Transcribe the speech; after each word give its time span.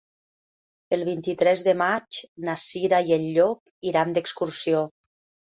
El 0.95 1.03
vint-i-tres 1.09 1.63
de 1.67 1.75
maig 1.81 2.21
na 2.47 2.57
Cira 2.65 3.03
i 3.11 3.15
en 3.19 3.29
Llop 3.37 3.93
iran 3.93 4.19
d'excursió. 4.19 4.83